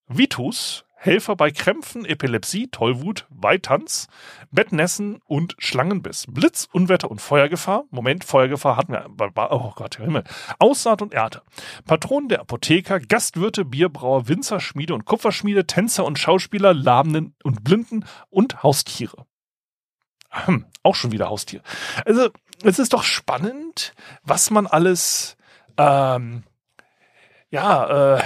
Vitus, 0.07 0.85
Helfer 1.03 1.35
bei 1.35 1.51
Krämpfen, 1.51 2.05
Epilepsie, 2.05 2.69
Tollwut, 2.69 3.27
Weitanz, 3.29 4.07
Bettnässen 4.51 5.19
und 5.25 5.53
Schlangenbiss. 5.57 6.27
Blitz, 6.29 6.69
Unwetter 6.71 7.11
und 7.11 7.19
Feuergefahr. 7.19 7.83
Moment, 7.91 8.23
Feuergefahr 8.23 8.77
hatten 8.77 8.93
wir. 8.93 9.05
Oh 9.51 9.73
Gott, 9.75 9.97
Himmel. 9.97 10.23
Aussaat 10.59 11.01
und 11.01 11.13
Ernte. 11.13 11.41
Patron 11.85 12.29
der 12.29 12.39
Apotheker, 12.39 13.01
Gastwirte, 13.01 13.65
Bierbrauer, 13.65 14.29
Winzer, 14.29 14.61
Schmiede 14.61 14.93
und 14.93 15.03
Kupferschmiede, 15.03 15.67
Tänzer 15.67 16.05
und 16.05 16.19
Schauspieler, 16.19 16.73
Labenden 16.73 17.35
und 17.43 17.65
Blinden 17.65 18.05
und 18.29 18.63
Haustiere. 18.63 19.25
Hm, 20.29 20.65
auch 20.83 20.95
schon 20.95 21.11
wieder 21.11 21.27
Haustier. 21.29 21.61
Also, 22.05 22.29
es 22.63 22.79
ist 22.79 22.93
doch 22.93 23.03
spannend, 23.03 23.93
was 24.23 24.51
man 24.51 24.67
alles, 24.67 25.35
ähm, 25.77 26.43
ja, 27.49 28.15
äh, 28.19 28.23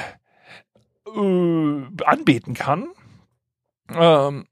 äh, 1.16 2.04
anbeten 2.04 2.54
kann. 2.54 2.88
Ähm, 3.90 4.46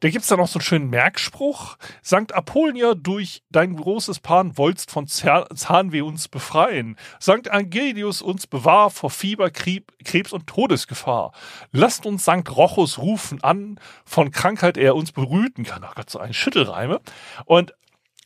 da 0.00 0.08
gibt's 0.08 0.28
dann 0.28 0.38
noch 0.38 0.48
so 0.48 0.58
einen 0.58 0.64
schönen 0.64 0.90
Merkspruch. 0.90 1.76
Sankt 2.02 2.34
Apollinia, 2.34 2.94
durch 2.94 3.42
dein 3.50 3.76
großes 3.76 4.20
Pan 4.20 4.56
wollst 4.56 4.90
von 4.90 5.06
Zahnweh 5.06 6.00
uns 6.00 6.28
befreien. 6.28 6.96
Sankt 7.18 7.50
Angelius 7.50 8.22
uns 8.22 8.46
bewahr 8.46 8.88
vor 8.88 9.10
Fieber, 9.10 9.50
Krebs 9.50 10.32
und 10.32 10.46
Todesgefahr. 10.46 11.32
Lasst 11.70 12.06
uns 12.06 12.24
Sankt 12.24 12.56
Rochus 12.56 12.98
rufen 12.98 13.44
an, 13.44 13.78
von 14.06 14.30
Krankheit 14.30 14.78
er 14.78 14.96
uns 14.96 15.12
berüten 15.12 15.64
kann. 15.64 15.84
Ach 15.84 15.94
Gott, 15.94 16.08
so 16.08 16.18
ein 16.18 16.32
Schüttelreime. 16.32 17.00
Und 17.44 17.74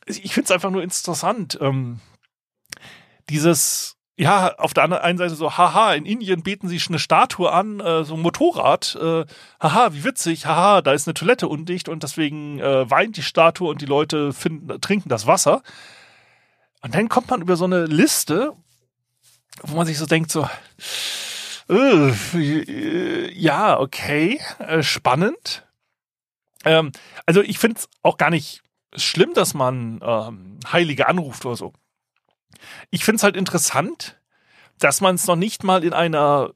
ich 0.07 0.33
finde 0.33 0.45
es 0.45 0.51
einfach 0.53 0.71
nur 0.71 0.83
interessant, 0.83 1.59
ähm, 1.61 1.99
dieses 3.31 3.97
ja, 4.17 4.55
auf 4.59 4.75
der 4.75 5.03
einen 5.03 5.19
Seite 5.19 5.35
so, 5.35 5.57
haha, 5.59 5.95
in 5.95 6.07
Indien 6.07 6.43
beten 6.43 6.69
sie 6.69 6.81
eine 6.89 7.01
Statue 7.01 7.51
an, 7.51 7.81
äh, 7.81 8.05
so 8.05 8.15
ein 8.15 8.21
Motorrad, 8.21 8.97
äh, 9.01 9.25
haha, 9.61 9.93
wie 9.93 10.05
witzig, 10.05 10.47
haha, 10.47 10.83
da 10.83 10.93
ist 10.93 11.09
eine 11.09 11.15
Toilette 11.15 11.49
undicht 11.49 11.89
und 11.89 12.03
deswegen 12.05 12.61
äh, 12.61 12.89
weint 12.89 13.17
die 13.17 13.23
Statue 13.23 13.69
und 13.69 13.81
die 13.81 13.87
Leute 13.87 14.33
finden, 14.33 14.81
trinken 14.81 15.09
das 15.09 15.27
Wasser. 15.27 15.63
Und 16.83 16.95
dann 16.95 17.09
kommt 17.09 17.31
man 17.31 17.41
über 17.43 17.57
so 17.57 17.65
eine 17.65 17.87
Liste, 17.87 18.53
wo 19.63 19.75
man 19.75 19.87
sich 19.87 19.99
so 19.99 20.07
denkt, 20.07 20.31
so, 20.31 20.49
äh, 21.69 23.33
ja, 23.33 23.81
okay, 23.81 24.41
äh, 24.59 24.83
spannend. 24.83 25.67
Ähm, 26.65 26.93
also 27.27 27.43
ich 27.43 27.59
finde 27.59 27.81
es 27.81 27.89
auch 28.03 28.17
gar 28.17 28.31
nicht 28.31 28.63
schlimm, 28.95 29.35
dass 29.35 29.55
man 29.55 30.01
ähm, 30.03 30.59
Heilige 30.71 31.09
anruft 31.09 31.45
oder 31.47 31.57
so. 31.57 31.73
Ich 32.91 33.05
finde 33.05 33.17
es 33.17 33.23
halt 33.23 33.37
interessant, 33.37 34.19
dass 34.79 35.01
man 35.01 35.15
es 35.15 35.27
noch 35.27 35.37
nicht 35.37 35.65
mal 35.65 35.85
in 35.85 35.93
einer 35.93 36.51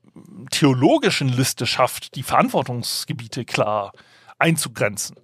theologischen 0.50 1.28
Liste 1.28 1.66
schafft, 1.66 2.14
die 2.16 2.22
Verantwortungsgebiete 2.22 3.44
klar 3.44 3.92
einzugrenzen. 4.38 5.16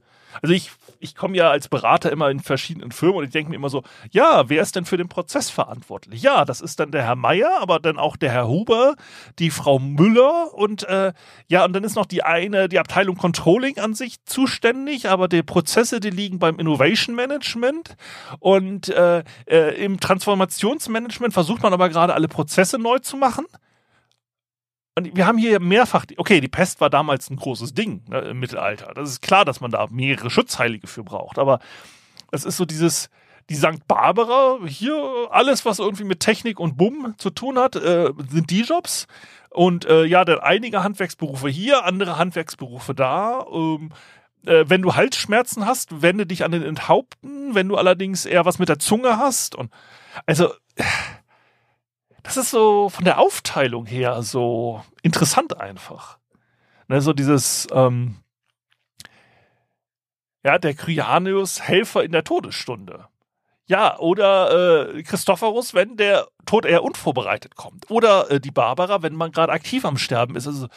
Also 0.42 0.54
ich 0.54 0.70
ich 1.04 1.14
komme 1.14 1.36
ja 1.36 1.50
als 1.50 1.68
Berater 1.68 2.10
immer 2.10 2.30
in 2.30 2.40
verschiedenen 2.40 2.90
Firmen 2.90 3.18
und 3.18 3.24
ich 3.24 3.30
denke 3.30 3.50
mir 3.50 3.56
immer 3.56 3.68
so, 3.68 3.82
ja, 4.10 4.48
wer 4.48 4.62
ist 4.62 4.74
denn 4.74 4.86
für 4.86 4.96
den 4.96 5.08
Prozess 5.08 5.50
verantwortlich? 5.50 6.22
Ja, 6.22 6.44
das 6.44 6.60
ist 6.60 6.80
dann 6.80 6.90
der 6.90 7.02
Herr 7.04 7.14
Meier, 7.14 7.58
aber 7.60 7.78
dann 7.78 7.98
auch 7.98 8.16
der 8.16 8.32
Herr 8.32 8.48
Huber, 8.48 8.94
die 9.38 9.50
Frau 9.50 9.78
Müller 9.78 10.54
und 10.54 10.82
äh, 10.84 11.12
ja, 11.46 11.64
und 11.64 11.74
dann 11.74 11.84
ist 11.84 11.94
noch 11.94 12.06
die 12.06 12.22
eine, 12.22 12.68
die 12.68 12.78
Abteilung 12.78 13.16
Controlling 13.16 13.78
an 13.78 13.94
sich 13.94 14.24
zuständig, 14.24 15.08
aber 15.08 15.28
die 15.28 15.42
Prozesse, 15.42 16.00
die 16.00 16.10
liegen 16.10 16.38
beim 16.38 16.58
Innovation 16.58 17.14
Management 17.14 17.96
und 18.40 18.88
äh, 18.88 19.22
äh, 19.46 19.84
im 19.84 20.00
Transformationsmanagement 20.00 21.34
versucht 21.34 21.62
man 21.62 21.72
aber 21.72 21.90
gerade 21.90 22.14
alle 22.14 22.28
Prozesse 22.28 22.78
neu 22.78 22.98
zu 22.98 23.16
machen 23.16 23.44
und 24.96 25.16
wir 25.16 25.26
haben 25.26 25.38
hier 25.38 25.58
mehrfach, 25.60 26.04
okay, 26.16 26.40
die 26.40 26.48
Pest 26.48 26.80
war 26.80 26.88
damals 26.88 27.28
ein 27.28 27.36
großes 27.36 27.74
Ding 27.74 28.02
ne, 28.08 28.20
im 28.20 28.38
Mittelalter. 28.38 28.92
Das 28.94 29.10
ist 29.10 29.22
klar, 29.22 29.44
dass 29.44 29.60
man 29.60 29.70
da 29.70 29.86
mehrere 29.90 30.30
Schutzheilige 30.30 30.86
für 30.86 31.02
braucht. 31.02 31.38
Aber 31.38 31.58
es 32.30 32.44
ist 32.44 32.56
so 32.56 32.64
dieses, 32.64 33.10
die 33.50 33.56
St. 33.56 33.86
Barbara, 33.88 34.58
hier 34.66 35.28
alles, 35.30 35.64
was 35.64 35.80
irgendwie 35.80 36.04
mit 36.04 36.20
Technik 36.20 36.60
und 36.60 36.76
Bumm 36.76 37.14
zu 37.18 37.30
tun 37.30 37.58
hat, 37.58 37.74
äh, 37.74 38.12
sind 38.30 38.50
die 38.50 38.62
Jobs. 38.62 39.06
Und 39.50 39.84
äh, 39.84 40.04
ja, 40.04 40.24
dann 40.24 40.38
einige 40.38 40.82
Handwerksberufe 40.84 41.48
hier, 41.48 41.84
andere 41.84 42.16
Handwerksberufe 42.16 42.94
da. 42.94 43.46
Ähm, 43.52 43.90
äh, 44.46 44.64
wenn 44.68 44.82
du 44.82 44.94
Halsschmerzen 44.94 45.66
hast, 45.66 46.02
wende 46.02 46.26
dich 46.26 46.44
an 46.44 46.52
den 46.52 46.62
Enthaupten. 46.62 47.54
Wenn 47.54 47.68
du 47.68 47.76
allerdings 47.76 48.26
eher 48.26 48.44
was 48.44 48.60
mit 48.60 48.68
der 48.68 48.78
Zunge 48.78 49.18
hast 49.18 49.56
und 49.56 49.72
also 50.26 50.52
das 52.24 52.38
ist 52.38 52.50
so 52.50 52.88
von 52.88 53.04
der 53.04 53.18
Aufteilung 53.18 53.86
her 53.86 54.22
so 54.22 54.82
interessant 55.02 55.60
einfach. 55.60 56.18
Ne, 56.88 57.00
so 57.00 57.12
dieses, 57.12 57.68
ähm, 57.70 58.16
ja, 60.42 60.58
der 60.58 60.74
Kryanius 60.74 61.62
Helfer 61.62 62.02
in 62.02 62.12
der 62.12 62.24
Todesstunde. 62.24 63.06
Ja, 63.66 63.98
oder 63.98 64.94
äh, 64.96 65.02
Christophorus, 65.02 65.72
wenn 65.74 65.96
der 65.96 66.28
Tod 66.44 66.66
eher 66.66 66.82
unvorbereitet 66.82 67.56
kommt. 67.56 67.90
Oder 67.90 68.30
äh, 68.30 68.40
die 68.40 68.50
Barbara, 68.50 69.02
wenn 69.02 69.14
man 69.14 69.32
gerade 69.32 69.52
aktiv 69.52 69.84
am 69.84 69.96
Sterben 69.96 70.36
ist. 70.36 70.46
Also, 70.46 70.68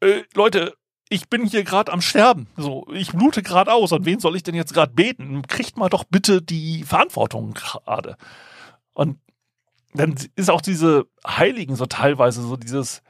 äh, 0.00 0.22
Leute, 0.34 0.74
ich 1.08 1.28
bin 1.28 1.44
hier 1.44 1.64
gerade 1.64 1.92
am 1.92 2.00
Sterben. 2.00 2.48
So, 2.56 2.86
ich 2.92 3.12
blute 3.12 3.42
gerade 3.42 3.72
aus. 3.72 3.92
Und 3.92 4.06
wen 4.06 4.20
soll 4.20 4.36
ich 4.36 4.44
denn 4.44 4.54
jetzt 4.54 4.74
gerade 4.74 4.92
beten? 4.92 5.42
Kriegt 5.42 5.76
mal 5.76 5.88
doch 5.88 6.04
bitte 6.04 6.40
die 6.42 6.84
Verantwortung 6.84 7.54
gerade. 7.54 8.16
Und 8.92 9.18
dann 9.94 10.14
ist 10.36 10.50
auch 10.50 10.60
diese 10.60 11.06
Heiligen 11.26 11.76
so 11.76 11.86
teilweise 11.86 12.42
so 12.42 12.56
dieses 12.56 13.02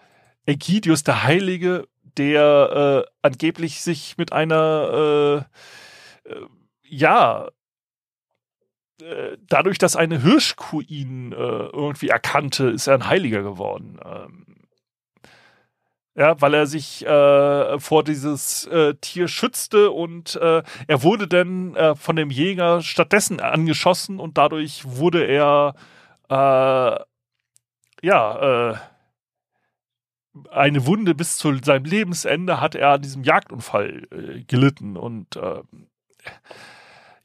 Ägidius, 0.47 1.03
der 1.03 1.25
Heilige, 1.25 1.89
der 2.17 3.07
äh, 3.07 3.11
angeblich 3.23 3.81
sich 3.81 4.17
mit 4.19 4.33
einer, 4.33 5.47
äh, 6.27 6.31
äh, 6.31 6.47
ja, 6.83 7.49
äh, 9.03 9.37
dadurch, 9.49 9.79
dass 9.79 9.97
eine 9.97 10.23
Hirschkuh 10.23 10.83
ihn 10.83 11.33
äh, 11.33 11.37
irgendwie 11.37 12.09
erkannte, 12.09 12.69
ist 12.69 12.87
er 12.87 12.95
ein 12.95 13.09
Heiliger 13.09 13.43
geworden. 13.43 13.99
Ähm, 14.05 14.45
ja, 16.17 16.41
weil 16.41 16.55
er 16.55 16.67
sich 16.67 17.05
äh, 17.05 17.81
vor 17.81 18.05
dieses 18.05 18.67
äh, 18.67 18.95
Tier 19.01 19.27
schützte 19.27 19.91
und 19.91 20.37
äh, 20.37 20.63
er 20.87 21.03
wurde 21.03 21.27
dann 21.27 21.75
äh, 21.75 21.97
von 21.97 22.15
dem 22.15 22.31
Jäger 22.31 22.83
stattdessen 22.83 23.41
angeschossen 23.41 24.21
und 24.21 24.39
dadurch 24.39 24.85
wurde 24.85 25.25
er 25.25 25.75
äh, 26.29 26.99
ja, 28.03 28.71
äh, 28.71 28.77
eine 30.51 30.87
Wunde 30.87 31.15
bis 31.15 31.37
zu 31.37 31.57
seinem 31.63 31.85
Lebensende 31.85 32.61
hat 32.61 32.75
er 32.75 32.91
an 32.91 33.03
diesem 33.03 33.23
Jagdunfall 33.23 34.09
äh, 34.11 34.43
gelitten 34.45 34.97
und 34.97 35.37
äh, 35.37 35.63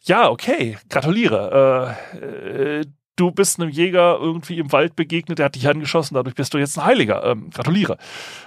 ja, 0.01 0.29
okay, 0.29 0.77
gratuliere. 0.89 1.97
Äh, 2.13 2.79
äh, 2.79 2.85
du 3.15 3.31
bist 3.31 3.59
einem 3.59 3.69
Jäger 3.69 4.17
irgendwie 4.19 4.57
im 4.59 4.71
Wald 4.71 4.95
begegnet, 4.95 5.39
der 5.39 5.45
hat 5.45 5.55
dich 5.55 5.67
angeschossen, 5.67 6.15
dadurch 6.15 6.35
bist 6.35 6.53
du 6.53 6.57
jetzt 6.57 6.77
ein 6.77 6.85
Heiliger. 6.85 7.23
Ähm, 7.25 7.49
gratuliere. 7.49 7.97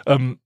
Ähm, 0.07 0.39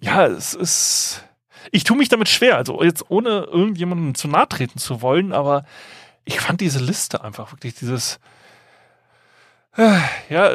ja, 0.00 0.26
es 0.26 0.54
ist. 0.54 1.24
Ich 1.72 1.84
tue 1.84 1.96
mich 1.96 2.10
damit 2.10 2.28
schwer, 2.28 2.58
also 2.58 2.82
jetzt 2.82 3.10
ohne 3.10 3.44
irgendjemandem 3.50 4.14
zu 4.14 4.28
nahe 4.28 4.48
treten 4.48 4.78
zu 4.78 5.00
wollen, 5.00 5.32
aber 5.32 5.64
ich 6.26 6.38
fand 6.40 6.60
diese 6.60 6.78
Liste 6.78 7.24
einfach 7.24 7.52
wirklich 7.52 7.74
dieses 7.74 8.20
ja, 9.76 10.50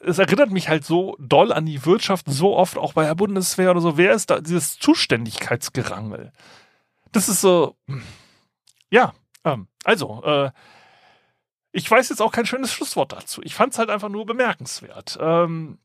es 0.00 0.18
erinnert 0.18 0.50
mich 0.50 0.68
halt 0.68 0.84
so 0.84 1.16
doll 1.18 1.52
an 1.52 1.66
die 1.66 1.84
Wirtschaft, 1.84 2.26
so 2.28 2.56
oft 2.56 2.78
auch 2.78 2.92
bei 2.92 3.04
der 3.04 3.14
Bundeswehr 3.14 3.70
oder 3.70 3.80
so. 3.80 3.96
Wer 3.96 4.12
ist 4.12 4.30
da 4.30 4.40
dieses 4.40 4.78
Zuständigkeitsgerangel? 4.78 6.32
Das 7.12 7.28
ist 7.28 7.40
so, 7.40 7.76
ja, 8.90 9.12
ähm, 9.44 9.68
also, 9.84 10.22
äh, 10.24 10.50
ich 11.72 11.90
weiß 11.90 12.08
jetzt 12.08 12.22
auch 12.22 12.32
kein 12.32 12.46
schönes 12.46 12.72
Schlusswort 12.72 13.12
dazu. 13.12 13.42
Ich 13.42 13.54
fand 13.54 13.72
es 13.72 13.78
halt 13.78 13.90
einfach 13.90 14.08
nur 14.08 14.24
bemerkenswert. 14.26 15.18
Ähm, 15.20 15.78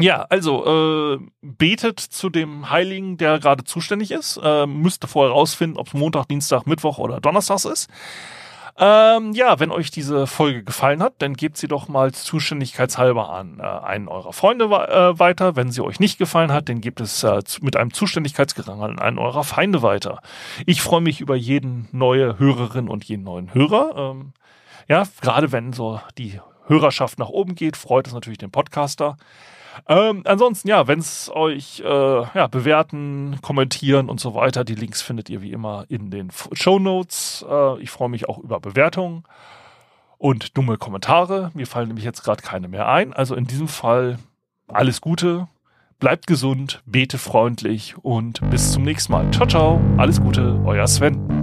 ja, 0.00 0.22
also 0.22 1.16
äh, 1.16 1.18
betet 1.42 2.00
zu 2.00 2.30
dem 2.30 2.70
Heiligen, 2.70 3.16
der 3.18 3.38
gerade 3.38 3.64
zuständig 3.64 4.10
ist. 4.10 4.38
Äh, 4.42 4.66
müsste 4.66 5.08
vorher 5.08 5.32
rausfinden, 5.32 5.78
ob 5.78 5.88
es 5.88 5.94
Montag, 5.94 6.26
Dienstag, 6.28 6.66
Mittwoch 6.66 6.98
oder 6.98 7.20
Donnerstag 7.20 7.64
ist. 7.64 7.88
Ähm, 8.80 9.32
ja, 9.32 9.58
wenn 9.58 9.72
euch 9.72 9.90
diese 9.90 10.28
Folge 10.28 10.62
gefallen 10.62 11.02
hat, 11.02 11.14
dann 11.18 11.34
gebt 11.34 11.56
sie 11.56 11.66
doch 11.66 11.88
mal 11.88 12.12
zuständigkeitshalber 12.12 13.28
an 13.28 13.58
äh, 13.58 13.62
einen 13.64 14.06
eurer 14.06 14.32
Freunde 14.32 14.66
äh, 14.66 15.18
weiter. 15.18 15.56
Wenn 15.56 15.72
sie 15.72 15.80
euch 15.80 15.98
nicht 15.98 16.16
gefallen 16.16 16.52
hat, 16.52 16.68
dann 16.68 16.80
gebt 16.80 17.00
es 17.00 17.24
äh, 17.24 17.42
mit 17.60 17.74
einem 17.76 17.92
Zuständigkeitsgerang 17.92 18.80
an 18.80 18.98
einen 19.00 19.18
eurer 19.18 19.42
Feinde 19.42 19.82
weiter. 19.82 20.20
Ich 20.64 20.80
freue 20.80 21.00
mich 21.00 21.20
über 21.20 21.34
jeden 21.34 21.88
neue 21.90 22.38
Hörerin 22.38 22.88
und 22.88 23.02
jeden 23.02 23.24
neuen 23.24 23.52
Hörer. 23.52 24.12
Ähm, 24.12 24.32
ja, 24.86 25.02
gerade 25.22 25.50
wenn 25.50 25.72
so 25.72 26.00
die 26.16 26.40
Hörerschaft 26.68 27.18
nach 27.18 27.30
oben 27.30 27.56
geht, 27.56 27.76
freut 27.76 28.06
es 28.06 28.12
natürlich 28.12 28.38
den 28.38 28.52
Podcaster. 28.52 29.16
Ähm, 29.86 30.22
ansonsten, 30.24 30.68
ja, 30.68 30.86
wenn 30.86 30.98
es 30.98 31.30
euch 31.32 31.80
äh, 31.80 31.86
ja, 31.86 32.46
bewerten, 32.46 33.38
kommentieren 33.42 34.08
und 34.08 34.20
so 34.20 34.34
weiter, 34.34 34.64
die 34.64 34.74
Links 34.74 35.02
findet 35.02 35.30
ihr 35.30 35.42
wie 35.42 35.52
immer 35.52 35.84
in 35.88 36.10
den 36.10 36.30
Show 36.52 36.78
Notes. 36.78 37.44
Äh, 37.48 37.80
ich 37.80 37.90
freue 37.90 38.08
mich 38.08 38.28
auch 38.28 38.38
über 38.38 38.60
Bewertungen 38.60 39.24
und 40.18 40.56
dumme 40.56 40.76
Kommentare. 40.76 41.50
Mir 41.54 41.66
fallen 41.66 41.88
nämlich 41.88 42.04
jetzt 42.04 42.22
gerade 42.22 42.42
keine 42.42 42.68
mehr 42.68 42.88
ein. 42.88 43.12
Also 43.12 43.34
in 43.34 43.46
diesem 43.46 43.68
Fall 43.68 44.18
alles 44.66 45.00
Gute, 45.00 45.48
bleibt 45.98 46.26
gesund, 46.26 46.82
bete 46.86 47.18
freundlich 47.18 47.94
und 48.02 48.40
bis 48.50 48.72
zum 48.72 48.82
nächsten 48.82 49.12
Mal. 49.12 49.30
Ciao, 49.32 49.46
ciao, 49.46 49.80
alles 49.96 50.20
Gute, 50.20 50.60
euer 50.64 50.86
Sven. 50.86 51.37